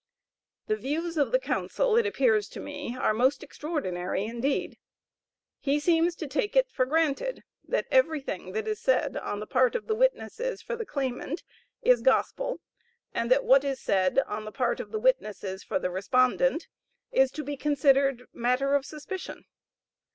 The 0.65 0.75
views 0.77 1.15
of 1.15 1.31
the 1.31 1.37
counsel 1.37 1.95
it 1.95 2.07
appears 2.07 2.49
to 2.49 2.59
me, 2.59 2.97
are 2.97 3.13
most 3.13 3.43
extraordinary 3.43 4.25
indeed. 4.25 4.79
He 5.59 5.79
seems 5.79 6.15
to 6.15 6.27
take 6.27 6.55
it 6.55 6.71
for 6.71 6.87
granted 6.87 7.43
that 7.67 7.85
everything 7.91 8.53
that 8.53 8.67
is 8.67 8.79
said 8.79 9.15
on 9.15 9.39
the 9.39 9.45
part 9.45 9.75
of 9.75 9.85
the 9.85 9.93
witnesses 9.93 10.59
for 10.63 10.75
the 10.75 10.87
claimant 10.87 11.43
is 11.83 12.01
gospel, 12.01 12.61
and 13.13 13.29
that 13.29 13.43
what 13.45 13.63
is 13.63 13.79
said 13.79 14.17
on 14.25 14.43
the 14.45 14.51
part 14.51 14.79
of 14.79 14.89
the 14.91 14.97
witnesses 14.97 15.63
for 15.63 15.77
the 15.77 15.91
respondent, 15.91 16.67
is 17.11 17.29
to 17.33 17.43
be 17.43 17.55
considered 17.55 18.23
matter 18.33 18.73
of 18.73 18.85
suspicion. 18.87 19.45